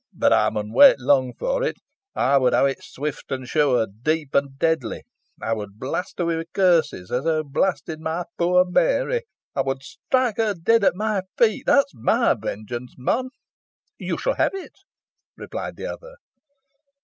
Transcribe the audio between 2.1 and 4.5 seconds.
Ey wad ha' it swift and sure deep